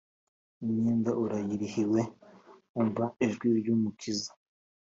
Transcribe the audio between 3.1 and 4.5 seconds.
ijwi ry’umukiza